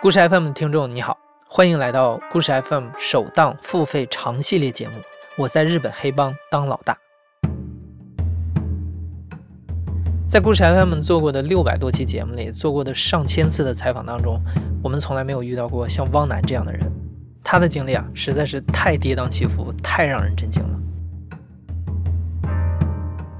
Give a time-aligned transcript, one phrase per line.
[0.00, 4.94] 故事 FM 的听众你好，欢迎来到故事 FM 首档付费长系列节目。
[5.36, 6.96] 我在日本黑帮当老大。
[10.28, 14.40] 在故事 FM 做过的六百多期节目里，做过的上千次的采访当中，
[14.84, 16.80] 我们从来没有遇到过像汪楠这样的人。
[17.42, 20.78] 他的经历啊，实在是太跌宕起伏，太让人震惊了。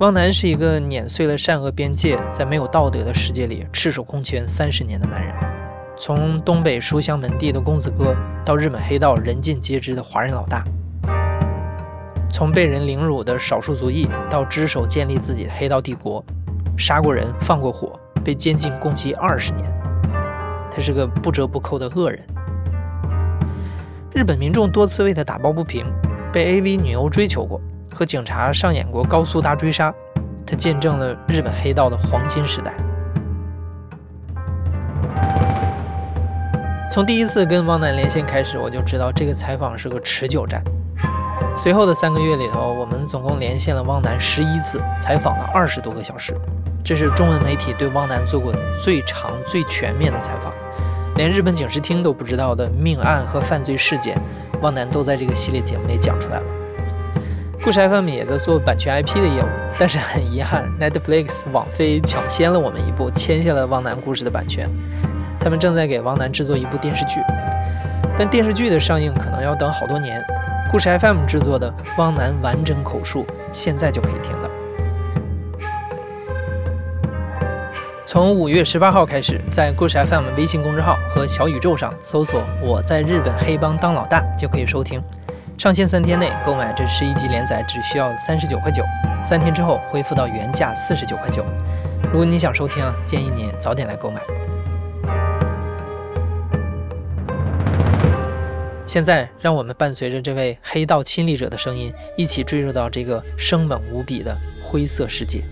[0.00, 5.47] 汪楠是一个碾碎了善恶边界，在没有道德的世界里赤手空拳三十年的男人。
[6.00, 10.62] 从东北书香门第的公子哥，到日本黑道人尽皆知的华人老大；
[12.30, 16.24] 从被人凌辱的少数族裔，到只手建立自己的黑道帝国，
[16.76, 19.66] 杀过人，放过火，被监禁共计二十年。
[20.71, 22.21] 他是个不折不扣的恶人。
[24.14, 25.85] 日本民众多次为他打抱不平，
[26.32, 27.60] 被 AV 女优追求过，
[27.93, 29.93] 和警察上演过高速大追杀。
[30.46, 32.72] 他见证了日本黑道的黄金时代。
[36.98, 40.60] 从第一次跟汪楠连线开始，我就知道这个采访是个持久战。
[41.56, 46.34] 随后的三个月里头，我们总共连线了汪楠十一次，采访了二十多个小时。
[46.82, 50.52] 这是中文媒体对汪楠做过最长、最全面的采访。
[51.14, 54.20] 连日本警视厅都不知道的命案和犯罪事件，
[54.60, 56.44] 汪楠都在这个系列节目里讲出来了。
[57.62, 59.46] 故事 FM 也在做版权 IP 的业务，
[59.78, 64.68] 但是很遗憾，Netflix 网飞抢先了我们一步，签下了汪楠故事的版权。
[65.41, 67.20] 他们正在给汪楠制作一部电视剧，
[68.19, 70.22] 但电视剧的上映可能要等好多年。
[70.70, 74.50] 故事 FM 制作的汪楠完整口述，现在就可以听了。
[78.05, 85.00] 从五月十八号开始，在故事 FM 微信公众号和小宇宙上搜索“我在日本黑帮当老大”就可以收听。
[85.56, 88.83] 上线三天内购买这十一集连载只需要三十九块九，
[89.23, 91.45] 三天之后恢复到原价四十九块九。
[92.12, 94.20] 如果你想收听，建议你早点来购买。
[98.88, 104.34] 现在，让我们伴随着这位黑道亲历者的声音，一起坠入到这个生猛无比的
[104.64, 105.42] 灰色世界。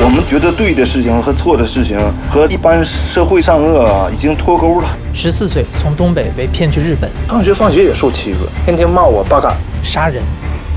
[0.00, 1.98] 我们觉得对的事情和错的事情，
[2.30, 4.88] 和一般社会善恶啊已经脱钩了。
[5.14, 10.22] 十四岁从东北被骗去日本，上学放学也受欺负，天天骂我八嘎，杀人，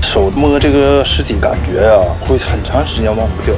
[0.00, 3.54] 手摸这个尸体，感觉啊会很长时间忘不掉。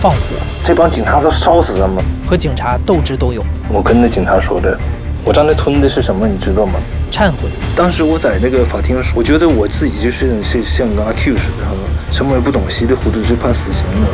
[0.00, 0.18] 放火，
[0.62, 3.44] 这帮警察都烧死他们，和警察斗智斗勇。
[3.68, 4.78] 我跟那警察说的，
[5.24, 6.74] 我刚才吞的是什么，你知道吗？
[7.10, 7.50] 忏悔。
[7.76, 11.66] 当时我在那个法庭，我觉得我自己就是像像个阿 Q 似的，
[12.12, 14.08] 什么也不懂，稀里糊涂就判死刑了。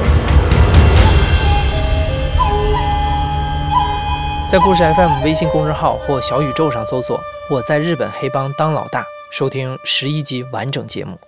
[4.48, 7.20] 在故事 FM 微信公众号或小宇宙上搜索
[7.50, 11.18] “我在日本黑帮当老大”，收听十一集完整节目。